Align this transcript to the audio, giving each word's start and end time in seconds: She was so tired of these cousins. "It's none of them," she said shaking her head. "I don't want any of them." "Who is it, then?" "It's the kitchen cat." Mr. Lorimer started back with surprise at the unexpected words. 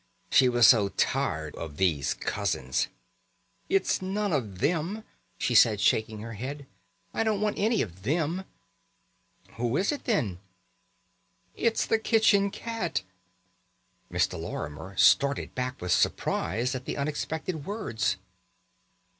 She 0.31 0.49
was 0.49 0.65
so 0.65 0.89
tired 0.89 1.55
of 1.57 1.77
these 1.77 2.15
cousins. 2.15 2.87
"It's 3.69 4.01
none 4.01 4.33
of 4.33 4.57
them," 4.57 5.03
she 5.37 5.53
said 5.53 5.79
shaking 5.79 6.21
her 6.21 6.33
head. 6.33 6.65
"I 7.13 7.23
don't 7.23 7.39
want 7.39 7.59
any 7.59 7.83
of 7.83 8.01
them." 8.01 8.45
"Who 9.57 9.77
is 9.77 9.91
it, 9.91 10.05
then?" 10.05 10.39
"It's 11.55 11.85
the 11.85 11.99
kitchen 11.99 12.49
cat." 12.49 13.03
Mr. 14.11 14.39
Lorimer 14.41 14.97
started 14.97 15.53
back 15.53 15.79
with 15.79 15.91
surprise 15.91 16.73
at 16.73 16.85
the 16.85 16.97
unexpected 16.97 17.65
words. 17.67 18.17